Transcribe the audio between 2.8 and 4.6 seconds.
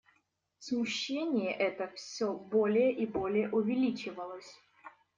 и более увеличивалось.